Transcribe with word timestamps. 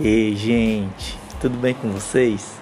Ei, 0.00 0.36
gente, 0.36 1.18
tudo 1.40 1.58
bem 1.58 1.74
com 1.74 1.90
vocês? 1.90 2.54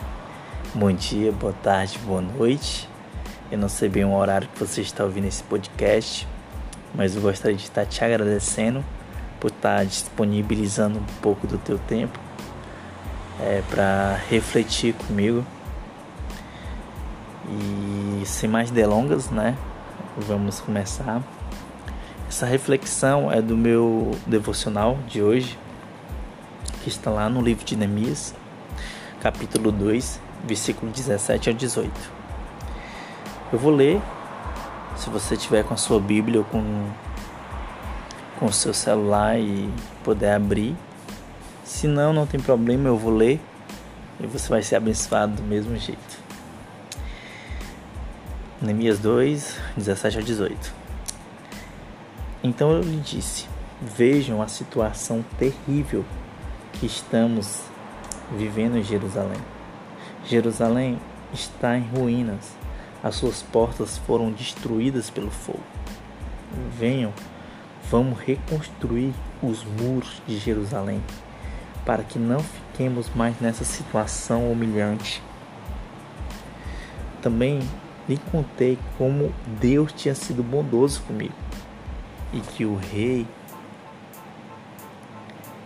Bom 0.74 0.90
dia, 0.90 1.30
boa 1.30 1.52
tarde, 1.52 1.98
boa 1.98 2.22
noite. 2.22 2.88
Eu 3.52 3.59
não 3.59 3.68
sei 3.68 3.90
bem 3.90 4.06
o 4.06 4.14
horário 4.14 4.48
que 4.48 4.59
você 4.59 4.80
está 4.80 5.04
ouvindo 5.04 5.27
esse 5.27 5.43
podcast, 5.43 6.27
mas 6.95 7.14
eu 7.14 7.20
gostaria 7.20 7.54
de 7.54 7.64
estar 7.64 7.84
te 7.84 8.02
agradecendo 8.02 8.82
por 9.38 9.50
estar 9.50 9.84
disponibilizando 9.84 10.98
um 10.98 11.04
pouco 11.20 11.46
do 11.46 11.59
teu 11.59 11.79
tempo 11.79 12.18
é, 13.39 13.62
para 13.68 14.18
refletir 14.30 14.95
comigo. 14.95 15.45
E 17.50 18.25
sem 18.25 18.48
mais 18.48 18.71
delongas, 18.71 19.29
né? 19.29 19.55
Vamos 20.16 20.59
começar. 20.59 21.23
Essa 22.30 22.46
reflexão 22.46 23.30
é 23.30 23.42
do 23.42 23.55
meu 23.55 24.12
devocional 24.27 24.96
de 25.06 25.20
hoje 25.20 25.59
que 26.86 26.90
está 26.90 27.10
lá 27.10 27.28
no 27.28 27.42
livro 27.42 27.64
de 27.64 27.74
Neemias, 27.74 28.32
capítulo 29.20 29.72
2, 29.72 30.20
versículo 30.46 30.92
17 30.92 31.48
ao 31.48 31.54
18. 31.56 31.90
Eu 33.52 33.59
vou 33.59 33.74
ler, 33.74 34.00
se 34.95 35.10
você 35.10 35.36
tiver 35.36 35.64
com 35.64 35.74
a 35.74 35.76
sua 35.76 35.98
Bíblia 35.98 36.38
ou 36.38 36.45
com, 36.45 36.88
com 38.38 38.46
o 38.46 38.52
seu 38.52 38.72
celular 38.72 39.36
e 39.36 39.68
puder 40.04 40.36
abrir. 40.36 40.76
Se 41.64 41.88
não, 41.88 42.12
não 42.12 42.24
tem 42.24 42.38
problema, 42.38 42.88
eu 42.88 42.96
vou 42.96 43.12
ler 43.12 43.40
e 44.20 44.26
você 44.28 44.48
vai 44.48 44.62
ser 44.62 44.76
abençoado 44.76 45.34
do 45.34 45.42
mesmo 45.42 45.76
jeito. 45.76 46.20
Neemias 48.62 49.00
2, 49.00 49.59
17 49.76 50.18
ao 50.18 50.23
18. 50.23 50.73
Então 52.45 52.70
eu 52.70 52.80
lhe 52.80 53.00
disse: 53.00 53.48
Vejam 53.82 54.40
a 54.40 54.46
situação 54.46 55.24
terrível 55.37 56.04
que 56.79 56.87
estamos 56.87 57.63
vivendo 58.37 58.77
em 58.77 58.82
Jerusalém. 58.82 59.41
Jerusalém 60.24 60.99
está 61.33 61.77
em 61.77 61.83
ruínas, 61.83 62.55
as 63.02 63.15
suas 63.15 63.43
portas 63.43 63.99
foram 63.99 64.31
destruídas 64.33 65.09
pelo 65.10 65.31
fogo. 65.31 65.62
Venham, 66.78 67.12
vamos 67.91 68.19
reconstruir 68.19 69.12
os 69.43 69.65
muros 69.65 70.21
de 70.27 70.38
Jerusalém, 70.38 71.03
para 71.84 72.03
que 72.03 72.19
não 72.19 72.41
fiquemos 72.41 73.09
mais 73.15 73.41
nessa 73.41 73.65
situação 73.65 74.50
humilhante. 74.50 75.22
Também 77.22 77.61
lhe 78.09 78.19
contei 78.31 78.78
como 78.99 79.33
Deus 79.61 79.93
tinha 79.93 80.15
sido 80.15 80.43
bondoso 80.43 81.03
comigo 81.03 81.34
e 82.33 82.41
que 82.41 82.65
o 82.65 82.77
rei 82.77 83.27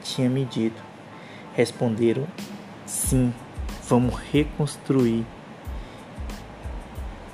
tinha 0.02 0.28
me 0.28 0.44
dito 0.44 0.90
responderam: 1.54 2.26
sim, 2.86 3.32
vamos 3.88 4.14
reconstruir. 4.32 5.24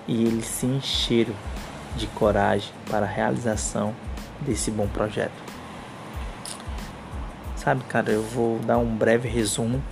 E 0.08 0.24
eles 0.24 0.46
se 0.46 0.66
encheram 0.66 1.34
de 1.96 2.06
coragem 2.08 2.72
para 2.88 3.06
a 3.06 3.08
realização 3.08 3.94
desse 4.40 4.70
bom 4.70 4.86
projeto. 4.86 5.32
Sabe, 7.56 7.82
cara, 7.84 8.12
eu 8.12 8.22
vou 8.22 8.60
dar 8.60 8.78
um 8.78 8.94
breve 8.94 9.28
resumo 9.28 9.82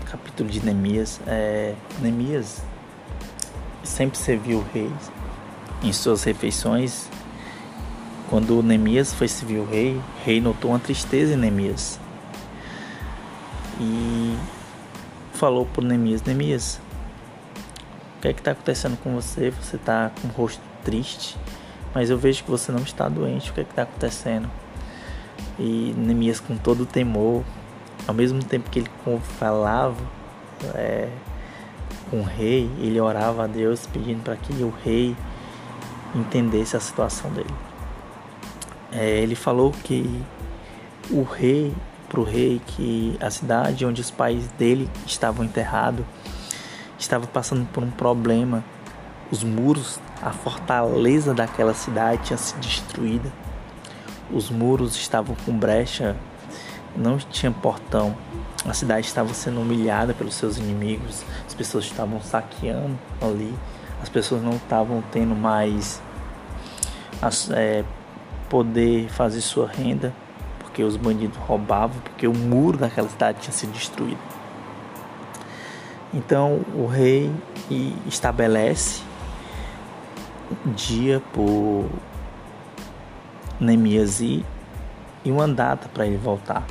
do 0.00 0.06
capítulo 0.06 0.48
de 0.48 0.64
Neemias. 0.64 1.20
É, 1.26 1.74
Neemias 2.00 2.62
sempre 3.84 4.18
serviu 4.18 4.58
o 4.58 4.66
rei 4.74 4.90
em 5.82 5.92
suas 5.92 6.24
refeições. 6.24 7.08
Quando 8.28 8.60
Neemias 8.60 9.14
foi 9.14 9.28
servir 9.28 9.58
o 9.58 9.64
rei, 9.64 9.94
o 9.94 10.24
rei 10.24 10.40
notou 10.40 10.72
uma 10.72 10.80
tristeza 10.80 11.34
em 11.34 11.36
Neemias 11.36 12.00
e 13.80 14.36
falou 15.32 15.66
para 15.66 15.84
Neemias: 15.84 16.22
Neemias, 16.22 16.80
o 18.18 18.22
que 18.22 18.28
é 18.28 18.32
que 18.32 18.40
está 18.40 18.52
acontecendo 18.52 18.96
com 19.02 19.14
você? 19.14 19.50
Você 19.50 19.76
está 19.76 20.10
com 20.20 20.28
o 20.28 20.30
rosto 20.30 20.62
triste, 20.84 21.36
mas 21.94 22.10
eu 22.10 22.18
vejo 22.18 22.44
que 22.44 22.50
você 22.50 22.72
não 22.72 22.80
está 22.80 23.08
doente. 23.08 23.50
O 23.50 23.54
que 23.54 23.60
é 23.60 23.64
que 23.64 23.70
está 23.70 23.82
acontecendo? 23.82 24.50
E 25.58 25.94
Neemias, 25.96 26.40
com 26.40 26.56
todo 26.56 26.82
o 26.82 26.86
temor, 26.86 27.42
ao 28.06 28.14
mesmo 28.14 28.42
tempo 28.42 28.70
que 28.70 28.80
ele 28.80 28.90
falava 29.38 29.96
é, 30.74 31.08
com 32.10 32.20
o 32.20 32.24
rei, 32.24 32.70
ele 32.78 33.00
orava 33.00 33.44
a 33.44 33.46
Deus 33.46 33.86
pedindo 33.86 34.22
para 34.22 34.36
que 34.36 34.52
o 34.62 34.72
rei 34.84 35.16
entendesse 36.14 36.76
a 36.76 36.80
situação 36.80 37.30
dele. 37.30 37.54
É, 38.92 39.20
ele 39.20 39.34
falou 39.34 39.72
que 39.72 40.22
o 41.10 41.22
rei 41.22 41.74
para 42.08 42.20
o 42.20 42.24
rei 42.24 42.60
que 42.66 43.16
a 43.20 43.30
cidade 43.30 43.84
onde 43.84 44.00
os 44.00 44.10
pais 44.10 44.46
dele 44.58 44.88
estavam 45.06 45.44
enterrados 45.44 46.04
estava 46.98 47.26
passando 47.26 47.66
por 47.72 47.82
um 47.82 47.90
problema. 47.90 48.64
Os 49.30 49.42
muros, 49.42 50.00
a 50.22 50.30
fortaleza 50.30 51.34
daquela 51.34 51.74
cidade 51.74 52.22
tinha 52.24 52.36
sido 52.36 52.60
destruída. 52.60 53.32
Os 54.30 54.50
muros 54.50 54.96
estavam 54.96 55.36
com 55.44 55.56
brecha, 55.56 56.16
não 56.96 57.18
tinha 57.18 57.50
portão. 57.50 58.16
A 58.64 58.72
cidade 58.72 59.06
estava 59.06 59.32
sendo 59.34 59.60
humilhada 59.60 60.14
pelos 60.14 60.34
seus 60.34 60.58
inimigos. 60.58 61.24
As 61.46 61.54
pessoas 61.54 61.84
estavam 61.84 62.20
saqueando 62.20 62.98
ali. 63.20 63.54
As 64.02 64.08
pessoas 64.08 64.42
não 64.42 64.52
estavam 64.52 65.02
tendo 65.12 65.34
mais 65.34 66.00
é, 67.52 67.84
poder 68.48 69.08
fazer 69.08 69.40
sua 69.40 69.68
renda 69.68 70.12
porque 70.76 70.84
os 70.84 70.98
bandidos 70.98 71.38
roubavam, 71.38 71.98
porque 72.02 72.28
o 72.28 72.34
muro 72.34 72.76
daquela 72.76 73.08
cidade 73.08 73.40
tinha 73.40 73.52
sido 73.52 73.72
destruído. 73.72 74.20
Então 76.12 76.60
o 76.74 76.86
rei 76.86 77.32
estabelece 78.06 79.00
dia 80.66 81.22
por 81.32 81.88
Neemias 83.58 84.20
ir 84.20 84.44
e 85.24 85.32
uma 85.32 85.48
data 85.48 85.88
para 85.88 86.06
ele 86.06 86.18
voltar. 86.18 86.66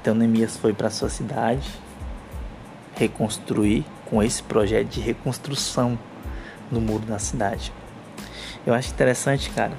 Então 0.00 0.14
Neemias 0.14 0.56
foi 0.56 0.72
para 0.72 0.88
sua 0.88 1.10
cidade 1.10 1.68
reconstruir 2.96 3.84
com 4.06 4.22
esse 4.22 4.42
projeto 4.42 4.88
de 4.88 5.00
reconstrução 5.02 5.98
no 6.70 6.80
muro 6.80 7.04
da 7.04 7.18
cidade. 7.18 7.74
Eu 8.64 8.72
acho 8.72 8.90
interessante, 8.90 9.50
cara, 9.50 9.74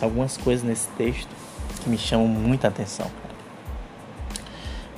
algumas 0.00 0.38
coisas 0.38 0.64
nesse 0.64 0.88
texto 0.96 1.42
que 1.82 1.90
me 1.90 1.98
chamam 1.98 2.26
muita 2.28 2.68
atenção. 2.68 3.10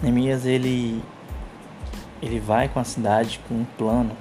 Neemias 0.03 0.45
ele 0.45 1.03
ele 2.21 2.41
vai 2.41 2.69
com 2.69 2.81
a 2.81 2.85
cidade 2.85 3.41
com 3.49 3.55
um 3.55 3.65
plano 3.77 4.17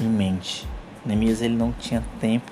em 0.00 0.08
mente. 0.08 0.66
Neemias 1.04 1.40
ele 1.40 1.54
não 1.54 1.72
tinha 1.72 2.02
tempo 2.20 2.50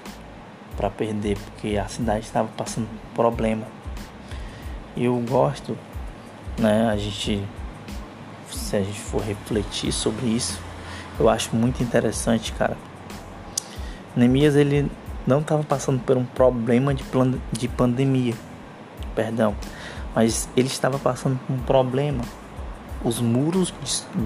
para 0.76 0.90
perder 0.90 1.38
porque 1.38 1.76
a 1.76 1.86
cidade 1.88 2.24
estava 2.24 2.48
passando 2.56 2.88
por 3.14 3.22
problema. 3.22 3.66
Eu 4.96 5.16
gosto, 5.28 5.76
né, 6.58 6.88
a 6.88 6.96
gente 6.96 7.42
se 8.50 8.76
a 8.76 8.82
gente 8.82 9.00
for 9.00 9.20
refletir 9.20 9.92
sobre 9.92 10.26
isso, 10.26 10.60
eu 11.18 11.28
acho 11.28 11.54
muito 11.54 11.82
interessante, 11.82 12.52
cara. 12.52 12.76
Neemias 14.16 14.54
ele 14.54 14.90
não 15.26 15.40
estava 15.40 15.62
passando 15.62 16.00
por 16.00 16.16
um 16.16 16.24
problema 16.24 16.94
de, 16.94 17.02
plan 17.04 17.34
de 17.52 17.68
pandemia, 17.68 18.34
perdão, 19.14 19.54
mas 20.14 20.48
ele 20.56 20.68
estava 20.68 20.98
passando 20.98 21.38
por 21.46 21.52
um 21.54 21.58
problema. 21.58 22.24
Os 23.02 23.20
muros 23.20 23.72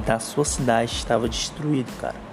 da 0.07 0.19
sua 0.19 0.45
cidade 0.45 0.93
estavam 0.93 1.29
destruídos, 1.29 1.93
cara. 2.01 2.29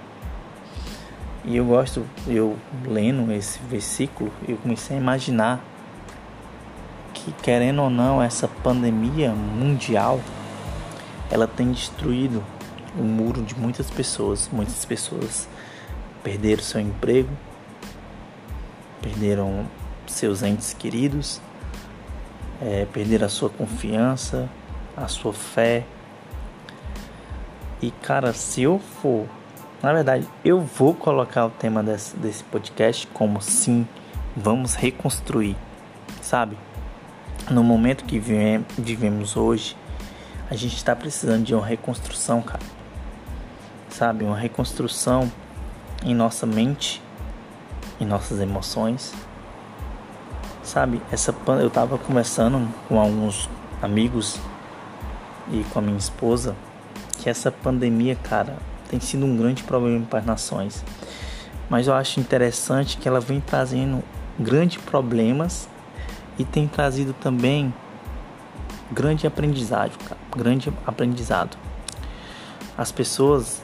E 1.44 1.56
eu 1.56 1.64
gosto, 1.64 2.04
eu 2.26 2.56
lendo 2.84 3.32
esse 3.32 3.58
versículo, 3.68 4.32
eu 4.48 4.56
comecei 4.56 4.96
a 4.96 5.00
imaginar 5.00 5.60
que, 7.14 7.32
querendo 7.42 7.82
ou 7.82 7.90
não, 7.90 8.22
essa 8.22 8.48
pandemia 8.48 9.30
mundial, 9.30 10.20
ela 11.30 11.46
tem 11.46 11.72
destruído 11.72 12.42
o 12.98 13.02
muro 13.02 13.42
de 13.42 13.56
muitas 13.58 13.90
pessoas. 13.90 14.48
Muitas 14.52 14.84
pessoas 14.84 15.48
perderam 16.22 16.62
seu 16.62 16.80
emprego, 16.80 17.30
perderam 19.06 19.64
seus 20.04 20.42
entes 20.42 20.74
queridos, 20.74 21.40
é, 22.60 22.86
perderam 22.92 23.26
a 23.26 23.28
sua 23.28 23.48
confiança, 23.48 24.48
a 24.96 25.06
sua 25.06 25.32
fé. 25.32 25.84
E 27.80 27.92
cara, 27.92 28.32
se 28.32 28.62
eu 28.62 28.80
for, 28.80 29.26
na 29.80 29.92
verdade, 29.92 30.26
eu 30.44 30.60
vou 30.60 30.92
colocar 30.92 31.46
o 31.46 31.50
tema 31.50 31.84
desse, 31.84 32.16
desse 32.16 32.42
podcast 32.42 33.06
como 33.08 33.40
sim, 33.40 33.86
vamos 34.36 34.74
reconstruir, 34.74 35.56
sabe? 36.20 36.58
No 37.48 37.62
momento 37.62 38.04
que 38.04 38.18
vivemos 38.18 39.36
hoje, 39.36 39.76
a 40.50 40.56
gente 40.56 40.74
está 40.76 40.96
precisando 40.96 41.44
de 41.44 41.54
uma 41.54 41.64
reconstrução, 41.64 42.42
cara. 42.42 42.62
Sabe? 43.88 44.24
Uma 44.24 44.36
reconstrução 44.36 45.30
em 46.04 46.12
nossa 46.12 46.44
mente, 46.44 47.00
em 48.00 48.04
nossas 48.04 48.40
emoções. 48.40 49.12
Sabe, 50.62 51.00
essa 51.12 51.34
eu 51.60 51.68
estava 51.68 51.96
conversando 51.96 52.68
com 52.88 52.98
alguns 52.98 53.48
amigos 53.80 54.38
e 55.50 55.64
com 55.72 55.78
a 55.78 55.82
minha 55.82 55.96
esposa 55.96 56.56
que 57.18 57.30
essa 57.30 57.50
pandemia, 57.50 58.16
cara, 58.16 58.56
tem 58.88 59.00
sido 59.00 59.24
um 59.24 59.36
grande 59.36 59.62
problema 59.62 60.04
para 60.04 60.18
as 60.18 60.26
nações. 60.26 60.84
Mas 61.68 61.86
eu 61.86 61.94
acho 61.94 62.20
interessante 62.20 62.96
que 62.96 63.08
ela 63.08 63.20
vem 63.20 63.40
trazendo 63.40 64.02
grandes 64.38 64.80
problemas 64.82 65.68
e 66.38 66.44
tem 66.44 66.68
trazido 66.68 67.12
também 67.12 67.72
grande 68.92 69.26
aprendizado, 69.26 69.96
cara, 69.98 70.20
grande 70.36 70.72
aprendizado. 70.86 71.56
As 72.76 72.92
pessoas 72.92 73.62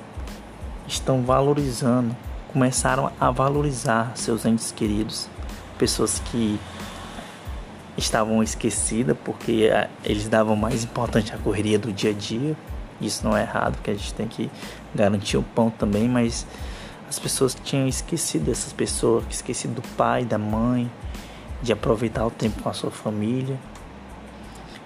estão 0.86 1.22
valorizando, 1.22 2.16
começaram 2.52 3.10
a 3.18 3.30
valorizar 3.30 4.12
seus 4.14 4.44
entes 4.44 4.70
queridos, 4.70 5.28
pessoas 5.78 6.20
que 6.26 6.58
estavam 7.96 8.42
esquecidas 8.42 9.16
porque 9.24 9.70
eh, 9.72 9.88
eles 10.04 10.28
davam 10.28 10.54
mais 10.56 10.84
importância 10.84 11.34
à 11.34 11.38
correria 11.38 11.78
do 11.78 11.92
dia 11.92 12.10
a 12.10 12.14
dia. 12.14 12.56
Isso 13.00 13.24
não 13.24 13.36
é 13.36 13.42
errado, 13.42 13.74
porque 13.74 13.90
a 13.90 13.94
gente 13.94 14.14
tem 14.14 14.28
que 14.28 14.50
garantir 14.94 15.36
o 15.36 15.42
pão 15.42 15.70
também, 15.70 16.08
mas 16.08 16.46
as 17.08 17.18
pessoas 17.18 17.56
tinham 17.64 17.88
esquecido 17.88 18.44
dessas 18.46 18.72
pessoas, 18.72 19.24
esquecido 19.30 19.74
do 19.74 19.82
pai, 19.96 20.24
da 20.24 20.38
mãe, 20.38 20.90
de 21.62 21.72
aproveitar 21.72 22.24
o 22.24 22.30
tempo 22.30 22.62
com 22.62 22.68
a 22.68 22.72
sua 22.72 22.90
família. 22.90 23.58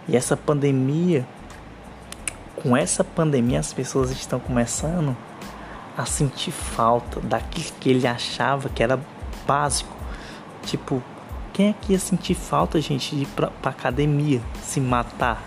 E 0.08 0.16
essa 0.16 0.36
pandemia, 0.36 1.26
com 2.62 2.76
essa 2.76 3.04
pandemia, 3.04 3.60
as 3.60 3.72
pessoas 3.72 4.10
estão 4.10 4.40
começando 4.40 5.16
a 5.96 6.04
sentir 6.04 6.50
falta 6.50 7.20
daquilo 7.20 7.72
que 7.80 7.88
ele 7.88 8.06
achava 8.06 8.68
que 8.68 8.82
era 8.82 9.00
básico. 9.46 9.96
Tipo, 10.64 11.02
quem 11.52 11.70
é 11.70 11.74
que 11.80 11.92
ia 11.92 11.98
sentir 11.98 12.34
falta, 12.34 12.80
gente, 12.80 13.16
de 13.16 13.22
ir 13.22 13.26
pra, 13.28 13.48
pra 13.48 13.70
academia, 13.70 14.42
se 14.62 14.78
matar? 14.80 15.42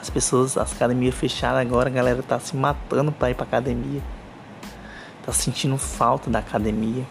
As 0.00 0.08
pessoas, 0.08 0.56
as 0.56 0.72
academias 0.72 1.14
fecharam 1.14 1.58
agora, 1.58 1.88
a 1.88 1.92
galera 1.92 2.22
tá 2.22 2.40
se 2.40 2.56
matando 2.56 3.12
para 3.12 3.30
ir 3.30 3.34
pra 3.34 3.44
academia. 3.44 4.00
Tá 5.24 5.32
sentindo 5.32 5.76
falta 5.76 6.30
da 6.30 6.40
academia, 6.40 7.04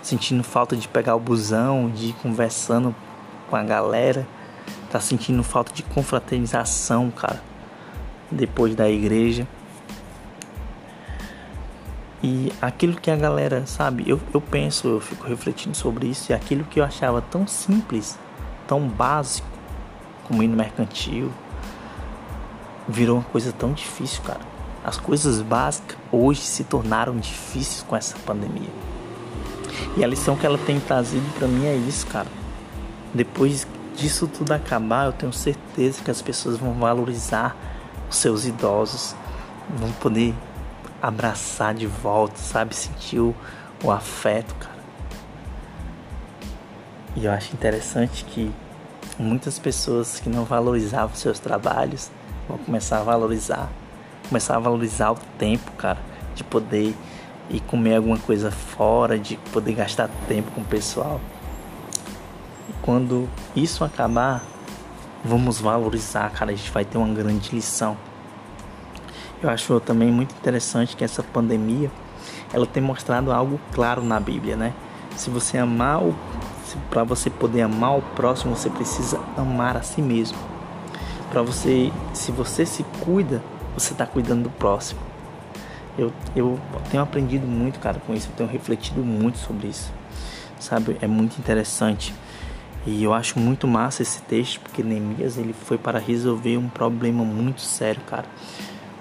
sentindo 0.00 0.42
falta 0.42 0.76
de 0.76 0.88
pegar 0.88 1.16
o 1.16 1.20
busão, 1.20 1.90
de 1.90 2.06
ir 2.06 2.12
conversando 2.22 2.94
com 3.50 3.56
a 3.56 3.62
galera. 3.62 4.26
Tá 4.90 5.00
sentindo 5.00 5.42
falta 5.42 5.72
de 5.72 5.82
confraternização, 5.82 7.10
cara, 7.10 7.42
depois 8.30 8.74
da 8.74 8.88
igreja. 8.88 9.46
E 12.26 12.50
aquilo 12.62 12.96
que 12.96 13.10
a 13.10 13.16
galera, 13.16 13.66
sabe, 13.66 14.08
eu, 14.08 14.18
eu 14.32 14.40
penso, 14.40 14.88
eu 14.88 14.98
fico 14.98 15.28
refletindo 15.28 15.76
sobre 15.76 16.06
isso, 16.06 16.32
e 16.32 16.34
aquilo 16.34 16.64
que 16.64 16.80
eu 16.80 16.84
achava 16.84 17.20
tão 17.20 17.46
simples, 17.46 18.18
tão 18.66 18.88
básico, 18.88 19.46
como 20.26 20.42
ir 20.42 20.48
no 20.48 20.56
mercantil, 20.56 21.30
virou 22.88 23.18
uma 23.18 23.24
coisa 23.24 23.52
tão 23.52 23.74
difícil, 23.74 24.22
cara. 24.22 24.40
As 24.82 24.96
coisas 24.96 25.42
básicas 25.42 25.98
hoje 26.10 26.40
se 26.40 26.64
tornaram 26.64 27.14
difíceis 27.18 27.82
com 27.82 27.94
essa 27.94 28.16
pandemia. 28.20 28.70
E 29.94 30.02
a 30.02 30.06
lição 30.06 30.34
que 30.34 30.46
ela 30.46 30.56
tem 30.56 30.80
trazido 30.80 31.26
para 31.38 31.46
mim 31.46 31.66
é 31.66 31.76
isso, 31.76 32.06
cara. 32.06 32.28
Depois 33.12 33.66
disso 33.94 34.26
tudo 34.26 34.52
acabar, 34.52 35.04
eu 35.04 35.12
tenho 35.12 35.30
certeza 35.30 36.02
que 36.02 36.10
as 36.10 36.22
pessoas 36.22 36.56
vão 36.56 36.72
valorizar 36.72 37.54
os 38.08 38.16
seus 38.16 38.46
idosos, 38.46 39.14
vão 39.78 39.92
poder 39.92 40.34
abraçar 41.06 41.74
de 41.74 41.86
volta, 41.86 42.38
sabe? 42.38 42.74
Sentir 42.74 43.18
o, 43.18 43.34
o 43.82 43.90
afeto, 43.90 44.54
cara. 44.54 44.74
E 47.14 47.26
eu 47.26 47.32
acho 47.32 47.52
interessante 47.52 48.24
que 48.24 48.50
muitas 49.18 49.58
pessoas 49.58 50.18
que 50.18 50.30
não 50.30 50.44
valorizavam 50.44 51.14
seus 51.14 51.38
trabalhos 51.38 52.10
vão 52.48 52.56
começar 52.56 53.00
a 53.00 53.02
valorizar. 53.02 53.68
Começar 54.28 54.56
a 54.56 54.58
valorizar 54.58 55.12
o 55.12 55.16
tempo, 55.38 55.70
cara, 55.72 55.98
de 56.34 56.42
poder 56.42 56.94
ir 57.50 57.60
comer 57.60 57.96
alguma 57.96 58.18
coisa 58.18 58.50
fora, 58.50 59.18
de 59.18 59.36
poder 59.52 59.74
gastar 59.74 60.08
tempo 60.26 60.50
com 60.52 60.62
o 60.62 60.64
pessoal. 60.64 61.20
E 62.68 62.72
quando 62.80 63.28
isso 63.54 63.84
acabar, 63.84 64.42
vamos 65.22 65.60
valorizar, 65.60 66.30
cara, 66.30 66.52
a 66.52 66.54
gente 66.54 66.70
vai 66.70 66.84
ter 66.84 66.96
uma 66.96 67.14
grande 67.14 67.54
lição. 67.54 67.94
Eu 69.44 69.50
acho 69.50 69.78
também 69.80 70.10
muito 70.10 70.34
interessante 70.34 70.96
que 70.96 71.04
essa 71.04 71.22
pandemia 71.22 71.90
ela 72.50 72.64
tem 72.64 72.82
mostrado 72.82 73.30
algo 73.30 73.60
claro 73.74 74.02
na 74.02 74.18
Bíblia, 74.18 74.56
né? 74.56 74.72
Se 75.16 75.28
você 75.28 75.58
amar 75.58 76.02
o 76.02 76.14
para 76.88 77.04
você 77.04 77.28
poder 77.28 77.60
amar 77.60 77.98
o 77.98 78.02
próximo, 78.16 78.56
você 78.56 78.70
precisa 78.70 79.20
amar 79.36 79.76
a 79.76 79.82
si 79.82 80.00
mesmo. 80.00 80.38
Para 81.30 81.42
você, 81.42 81.92
se 82.14 82.32
você 82.32 82.64
se 82.64 82.82
cuida, 83.00 83.42
você 83.76 83.92
está 83.92 84.06
cuidando 84.06 84.44
do 84.44 84.50
próximo. 84.50 84.98
Eu, 85.98 86.10
eu 86.34 86.58
tenho 86.90 87.02
aprendido 87.02 87.46
muito, 87.46 87.78
cara, 87.78 88.00
com 88.04 88.14
isso. 88.14 88.30
Eu 88.30 88.36
tenho 88.36 88.48
refletido 88.48 89.04
muito 89.04 89.36
sobre 89.36 89.68
isso. 89.68 89.92
Sabe? 90.58 90.96
É 91.02 91.06
muito 91.06 91.38
interessante. 91.38 92.14
E 92.86 93.04
eu 93.04 93.12
acho 93.12 93.38
muito 93.38 93.68
massa 93.68 94.00
esse 94.00 94.22
texto, 94.22 94.60
porque 94.60 94.82
Neemias 94.82 95.36
ele 95.36 95.52
foi 95.52 95.76
para 95.76 95.98
resolver 95.98 96.56
um 96.56 96.68
problema 96.68 97.24
muito 97.24 97.60
sério, 97.60 98.00
cara 98.06 98.24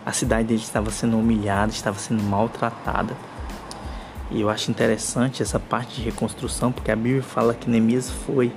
a 0.06 0.12
cidade 0.12 0.48
dele 0.48 0.62
estava 0.62 0.92
sendo 0.92 1.18
humilhada, 1.18 1.72
estava 1.72 1.98
sendo 1.98 2.22
maltratada. 2.24 3.16
E 4.32 4.42
eu 4.42 4.50
acho 4.50 4.72
interessante 4.72 5.42
essa 5.42 5.60
parte 5.60 5.96
de 5.96 6.02
reconstrução, 6.02 6.72
porque 6.72 6.92
a 6.92 6.96
Bíblia 6.96 7.24
fala 7.24 7.54
que 7.54 7.70
Neemias 7.70 8.10
foi 8.10 8.52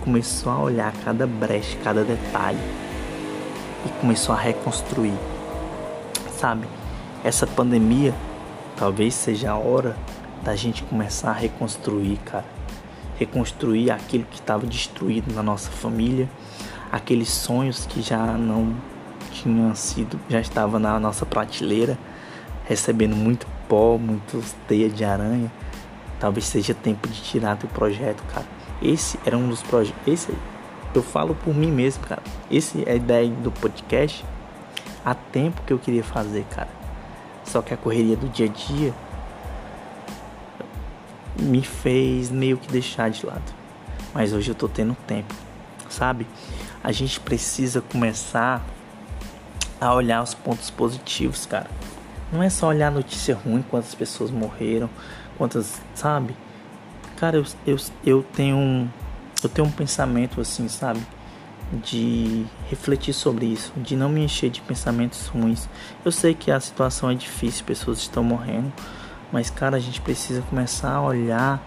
começou 0.00 0.52
a 0.52 0.58
olhar 0.58 0.92
cada 1.04 1.26
brecha, 1.26 1.76
cada 1.82 2.04
detalhe 2.04 2.60
e 3.84 3.88
começou 4.00 4.34
a 4.34 4.38
reconstruir. 4.38 5.18
Sabe? 6.38 6.68
Essa 7.24 7.46
pandemia 7.46 8.14
talvez 8.76 9.14
seja 9.14 9.50
a 9.50 9.56
hora 9.56 9.96
da 10.44 10.54
gente 10.54 10.84
começar 10.84 11.30
a 11.30 11.34
reconstruir, 11.34 12.18
cara. 12.18 12.44
Reconstruir 13.18 13.90
aquilo 13.90 14.24
que 14.24 14.38
estava 14.38 14.66
destruído 14.66 15.34
na 15.34 15.42
nossa 15.42 15.70
família, 15.70 16.28
aqueles 16.92 17.30
sonhos 17.30 17.86
que 17.86 18.00
já 18.00 18.18
não 18.18 18.76
tinha 19.46 19.74
sido, 19.76 20.18
já 20.28 20.40
estava 20.40 20.78
na 20.78 20.98
nossa 20.98 21.24
prateleira, 21.24 21.96
recebendo 22.64 23.14
muito 23.14 23.46
pó, 23.68 23.96
muito 23.96 24.42
teia 24.66 24.90
de 24.90 25.04
aranha. 25.04 25.50
Talvez 26.18 26.46
seja 26.46 26.74
tempo 26.74 27.08
de 27.08 27.22
tirar 27.22 27.54
do 27.54 27.68
projeto, 27.68 28.22
cara. 28.32 28.46
Esse 28.82 29.18
era 29.24 29.36
um 29.36 29.48
dos 29.48 29.62
projetos. 29.62 30.00
Esse 30.06 30.34
eu 30.94 31.02
falo 31.02 31.34
por 31.34 31.54
mim 31.54 31.70
mesmo, 31.70 32.04
cara. 32.04 32.22
Esse 32.50 32.82
é 32.86 32.92
a 32.92 32.94
ideia 32.96 33.28
do 33.28 33.52
podcast. 33.52 34.24
Há 35.04 35.14
tempo 35.14 35.62
que 35.64 35.72
eu 35.72 35.78
queria 35.78 36.02
fazer, 36.02 36.44
cara. 36.50 36.70
Só 37.44 37.62
que 37.62 37.72
a 37.72 37.76
correria 37.76 38.16
do 38.16 38.28
dia 38.28 38.46
a 38.46 38.48
dia 38.48 38.92
me 41.38 41.62
fez 41.62 42.30
meio 42.30 42.56
que 42.56 42.72
deixar 42.72 43.10
de 43.10 43.24
lado. 43.24 43.54
Mas 44.12 44.32
hoje 44.32 44.50
eu 44.50 44.54
tô 44.54 44.68
tendo 44.68 44.96
tempo, 45.06 45.34
sabe? 45.88 46.26
A 46.82 46.90
gente 46.90 47.20
precisa 47.20 47.80
começar 47.82 48.64
a 49.80 49.94
olhar 49.94 50.22
os 50.22 50.34
pontos 50.34 50.70
positivos, 50.70 51.46
cara. 51.46 51.70
Não 52.32 52.42
é 52.42 52.50
só 52.50 52.68
olhar 52.68 52.90
notícia 52.90 53.34
ruim, 53.34 53.62
quantas 53.62 53.94
pessoas 53.94 54.30
morreram, 54.30 54.90
quantas, 55.38 55.80
sabe? 55.94 56.36
Cara, 57.16 57.36
eu, 57.36 57.44
eu, 57.66 57.76
eu 58.04 58.22
tenho 58.22 58.56
um 58.56 58.88
eu 59.42 59.48
tenho 59.48 59.68
um 59.68 59.70
pensamento 59.70 60.40
assim, 60.40 60.68
sabe? 60.68 61.00
De 61.72 62.46
refletir 62.68 63.12
sobre 63.12 63.46
isso, 63.46 63.72
de 63.76 63.96
não 63.96 64.08
me 64.08 64.24
encher 64.24 64.50
de 64.50 64.60
pensamentos 64.60 65.26
ruins. 65.26 65.68
Eu 66.04 66.12
sei 66.12 66.34
que 66.34 66.50
a 66.50 66.58
situação 66.58 67.10
é 67.10 67.14
difícil, 67.14 67.64
pessoas 67.64 67.98
estão 67.98 68.24
morrendo, 68.24 68.72
mas 69.32 69.50
cara, 69.50 69.76
a 69.76 69.80
gente 69.80 70.00
precisa 70.00 70.42
começar 70.42 70.92
a 70.92 71.02
olhar 71.02 71.62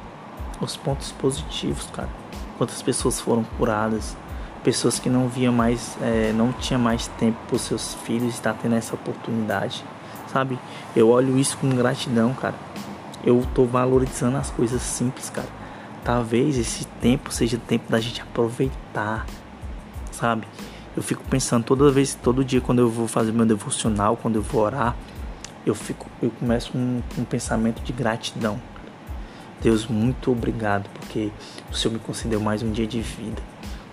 os 0.62 0.76
pontos 0.76 1.12
positivos, 1.12 1.88
cara. 1.94 2.10
Quantas 2.58 2.82
pessoas 2.82 3.20
foram 3.20 3.44
curadas, 3.58 4.16
pessoas 4.64 5.00
que 5.00 5.10
não 5.10 5.28
via 5.28 5.52
mais, 5.52 5.98
é, 6.02 6.34
não 6.34 6.52
tinha 6.52 6.78
mais 6.78 7.08
tempo 7.08 7.38
para 7.48 7.56
os 7.56 7.62
seus 7.62 7.94
filhos 8.06 8.34
estar 8.34 8.54
tendo 8.54 8.76
essa 8.76 8.94
oportunidade, 8.94 9.84
sabe? 10.32 10.60
Eu 10.96 11.10
olho 11.10 11.38
isso 11.38 11.58
com 11.58 11.70
gratidão, 11.70 12.34
cara. 12.34 12.56
Eu 13.24 13.46
tô 13.54 13.66
valorizando 13.66 14.38
as 14.38 14.50
coisas 14.50 14.82
simples, 14.82 15.30
cara. 15.30 15.48
Talvez 16.04 16.58
esse 16.58 16.86
tempo 17.02 17.32
seja 17.32 17.58
tempo 17.58 17.92
da 17.92 18.00
gente 18.00 18.22
aproveitar, 18.22 19.26
sabe? 20.12 20.48
Eu 20.96 21.04
fico 21.04 21.24
pensando 21.30 21.64
toda 21.64 21.92
vez, 21.92 22.16
todo 22.16 22.44
dia 22.44 22.62
quando 22.62 22.80
eu 22.80 22.90
vou 22.90 23.08
fazer 23.08 23.32
meu 23.32 23.46
devocional, 23.46 24.18
quando 24.18 24.36
eu 24.36 24.42
vou 24.42 24.64
orar, 24.64 24.96
eu 25.66 25.76
fico, 25.76 26.08
eu 26.22 26.32
começo 26.32 26.72
com 26.72 26.78
um, 26.78 27.04
um 27.18 27.24
pensamento 27.24 27.82
de 27.82 27.94
gratidão. 27.94 28.60
Deus, 29.62 29.88
muito 29.88 30.32
obrigado 30.32 30.90
porque 30.94 31.32
o 31.70 31.76
Senhor 31.76 31.94
me 31.94 32.00
concedeu 32.00 32.40
mais 32.40 32.64
um 32.64 32.72
dia 32.72 32.88
de 32.88 33.02
vida 33.02 33.42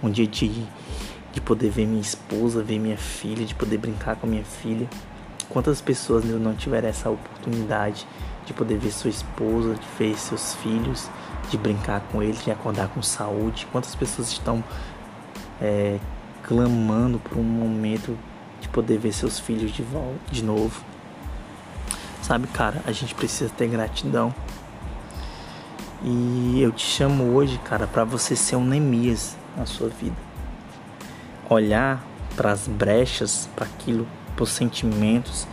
um 0.02 0.10
dia 0.10 0.26
de, 0.26 0.66
de 1.32 1.40
poder 1.40 1.70
ver 1.70 1.86
minha 1.86 2.00
esposa, 2.00 2.62
ver 2.62 2.78
minha 2.78 2.96
filha, 2.96 3.44
de 3.44 3.54
poder 3.54 3.78
brincar 3.78 4.16
com 4.16 4.26
minha 4.26 4.44
filha. 4.44 4.88
Quantas 5.48 5.80
pessoas 5.80 6.24
não 6.24 6.54
tiveram 6.54 6.88
essa 6.88 7.08
oportunidade 7.08 8.06
de 8.44 8.52
poder 8.52 8.78
ver 8.78 8.92
sua 8.92 9.10
esposa, 9.10 9.74
de 9.74 9.86
ver 9.98 10.16
seus 10.18 10.54
filhos, 10.54 11.08
de 11.50 11.56
brincar 11.56 12.00
com 12.12 12.22
eles, 12.22 12.42
de 12.44 12.50
acordar 12.50 12.88
com 12.88 13.02
saúde? 13.02 13.66
Quantas 13.72 13.94
pessoas 13.94 14.28
estão 14.28 14.62
é, 15.60 15.98
clamando 16.42 17.18
por 17.18 17.38
um 17.38 17.42
momento 17.42 18.12
de 18.12 18.36
de 18.60 18.68
poder 18.68 18.98
ver 18.98 19.12
seus 19.12 19.38
filhos 19.38 19.72
de 19.72 19.82
volta, 19.82 20.18
de 20.30 20.44
novo. 20.44 20.82
Sabe, 22.22 22.46
cara, 22.48 22.82
a 22.86 22.92
gente 22.92 23.14
precisa 23.14 23.50
ter 23.50 23.68
gratidão. 23.68 24.34
E 26.02 26.60
eu 26.60 26.72
te 26.72 26.84
chamo 26.84 27.34
hoje, 27.34 27.58
cara, 27.58 27.86
para 27.86 28.04
você 28.04 28.36
ser 28.36 28.56
um 28.56 28.64
Neemias 28.64 29.36
na 29.56 29.66
sua 29.66 29.88
vida. 29.88 30.16
Olhar 31.48 32.04
para 32.34 32.52
as 32.52 32.68
brechas, 32.68 33.48
para 33.54 33.64
aquilo, 33.64 34.06
para 34.34 34.42
os 34.44 34.50
sentimentos 34.50 35.46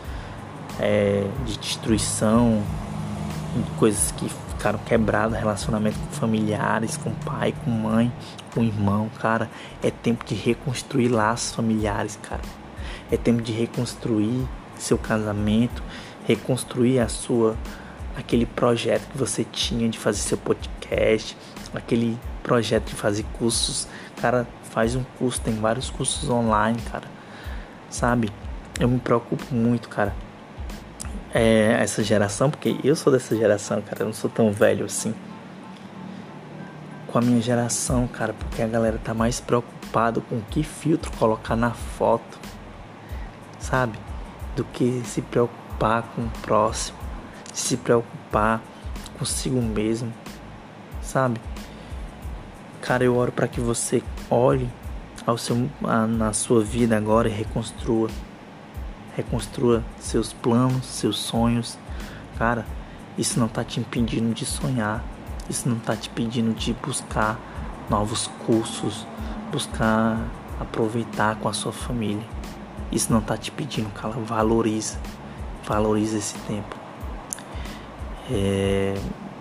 é, 0.80 1.26
de 1.46 1.58
destruição, 1.58 2.64
de 3.56 3.72
coisas 3.80 4.12
que 4.12 4.30
ficaram 4.50 4.80
quebradas, 4.80 5.38
relacionamento 5.38 6.00
com 6.00 6.12
familiares, 6.12 6.98
com 6.98 7.12
pai, 7.12 7.54
com 7.64 7.70
mãe, 7.72 8.12
com 8.54 8.64
irmão, 8.64 9.10
cara. 9.20 9.50
É 9.82 9.92
tempo 9.92 10.26
de 10.26 10.36
reconstruir 10.36 11.10
laços 11.10 11.54
familiares, 11.56 12.18
cara. 12.22 12.42
É 13.12 13.18
tempo 13.18 13.42
de 13.42 13.52
reconstruir 13.52 14.48
seu 14.78 14.98
casamento, 14.98 15.84
reconstruir 16.26 17.00
a 17.00 17.08
sua 17.08 17.56
aquele 18.16 18.46
projeto 18.46 19.08
que 19.12 19.18
você 19.18 19.44
tinha 19.44 19.90
de 19.90 19.98
fazer 19.98 20.20
seu 20.20 20.38
podcast, 20.38 21.36
aquele 21.74 22.18
projeto 22.44 22.90
de 22.90 22.96
fazer 22.96 23.26
cursos. 23.34 23.88
Cara, 24.22 24.46
faz 24.64 24.96
um 24.96 25.04
curso, 25.18 25.42
tem 25.42 25.56
vários 25.56 25.90
cursos 25.90 26.30
online, 26.30 26.80
cara. 26.92 27.08
Sabe? 27.90 28.30
Eu 28.80 28.88
me 28.88 29.00
preocupo 29.00 29.54
muito, 29.54 29.90
cara 29.90 30.14
é, 31.34 31.78
essa 31.82 32.04
geração, 32.04 32.50
porque 32.50 32.80
eu 32.84 32.96
sou 32.96 33.12
dessa 33.12 33.36
geração, 33.36 33.82
cara, 33.82 34.04
eu 34.04 34.06
não 34.06 34.14
sou 34.14 34.30
tão 34.30 34.52
velho 34.52 34.86
assim. 34.86 35.14
Com 37.08 37.18
a 37.18 37.22
minha 37.22 37.42
geração, 37.42 38.08
cara, 38.08 38.34
porque 38.34 38.62
a 38.62 38.68
galera 38.68 39.00
tá 39.04 39.14
mais 39.14 39.40
preocupado 39.40 40.22
com 40.22 40.40
que 40.42 40.64
filtro 40.64 41.12
colocar 41.18 41.56
na 41.56 41.72
foto, 41.72 42.40
sabe? 43.60 43.98
Do 44.56 44.64
que 44.64 45.02
se 45.06 45.22
preocupar 45.22 46.04
com 46.16 46.22
o 46.22 46.30
próximo, 46.42 46.98
se 47.52 47.78
preocupar 47.78 48.62
consigo 49.18 49.62
mesmo, 49.62 50.14
sabe? 51.02 51.40
Cara, 52.84 53.06
eu 53.06 53.16
oro 53.16 53.32
para 53.32 53.48
que 53.48 53.62
você 53.62 54.04
olhe 54.30 54.70
ao 55.26 55.38
seu, 55.38 55.70
a, 55.86 56.06
na 56.06 56.34
sua 56.34 56.62
vida 56.62 56.98
agora 56.98 57.30
e 57.30 57.32
reconstrua 57.32 58.10
reconstrua 59.16 59.82
seus 60.00 60.34
planos, 60.34 60.86
seus 60.86 61.18
sonhos. 61.18 61.80
Cara, 62.38 62.66
isso 63.18 63.40
não 63.40 63.48
tá 63.48 63.64
te 63.64 63.80
impedindo 63.80 64.34
de 64.34 64.46
sonhar. 64.46 65.02
Isso 65.50 65.70
não 65.70 65.80
tá 65.80 65.96
te 65.96 66.10
impedindo 66.10 66.54
de 66.54 66.74
buscar 66.74 67.40
novos 67.90 68.28
cursos, 68.46 69.08
buscar 69.50 70.20
aproveitar 70.60 71.38
com 71.38 71.48
a 71.48 71.54
sua 71.54 71.72
família. 71.72 72.26
Isso 72.92 73.14
não 73.14 73.22
tá 73.22 73.38
te 73.38 73.50
pedindo, 73.50 73.90
cara. 73.94 74.12
Valoriza. 74.12 75.00
Valoriza 75.66 76.18
esse 76.18 76.36
tempo. 76.40 76.76
É, 78.30 78.94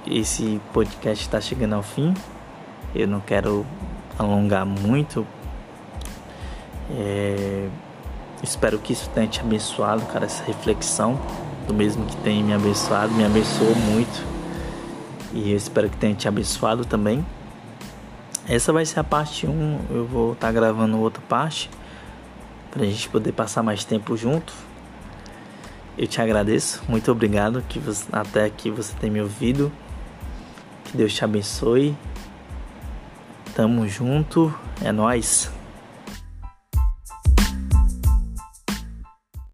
esse 0.06 0.60
podcast 0.72 1.24
está 1.24 1.40
chegando 1.40 1.74
ao 1.74 1.82
fim. 1.82 2.14
Eu 2.94 3.08
não 3.08 3.20
quero 3.20 3.66
alongar 4.18 4.66
muito. 4.66 5.26
É, 6.90 7.68
Espero 8.42 8.76
que 8.80 8.92
isso 8.92 9.08
tenha 9.10 9.28
te 9.28 9.40
abençoado, 9.40 10.04
cara, 10.06 10.24
essa 10.24 10.42
reflexão. 10.42 11.18
Do 11.68 11.72
mesmo 11.72 12.04
que 12.04 12.16
tem 12.16 12.42
me 12.42 12.52
abençoado, 12.52 13.14
me 13.14 13.24
abençoou 13.24 13.72
muito. 13.76 14.26
E 15.32 15.52
eu 15.52 15.56
espero 15.56 15.88
que 15.88 15.96
tenha 15.96 16.12
te 16.12 16.26
abençoado 16.26 16.84
também. 16.84 17.24
Essa 18.48 18.72
vai 18.72 18.84
ser 18.84 18.98
a 18.98 19.04
parte 19.04 19.46
1. 19.46 19.78
Eu 19.90 20.06
vou 20.06 20.32
estar 20.32 20.48
tá 20.48 20.52
gravando 20.52 20.98
outra 20.98 21.22
parte. 21.28 21.70
Pra 22.72 22.84
gente 22.84 23.08
poder 23.08 23.30
passar 23.30 23.62
mais 23.62 23.84
tempo 23.84 24.16
junto. 24.16 24.52
Eu 25.96 26.08
te 26.08 26.20
agradeço. 26.20 26.82
Muito 26.88 27.12
obrigado 27.12 27.62
que 27.68 27.78
você, 27.78 28.04
até 28.10 28.44
aqui 28.44 28.72
você 28.72 28.92
tem 29.00 29.08
me 29.08 29.20
ouvido. 29.20 29.70
Que 30.84 30.96
Deus 30.96 31.14
te 31.14 31.24
abençoe. 31.24 31.96
Tamo 33.54 33.86
junto. 33.86 34.52
É 34.82 34.90
nós. 34.90 35.50